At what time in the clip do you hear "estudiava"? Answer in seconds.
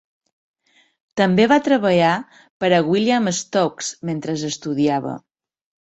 4.53-5.17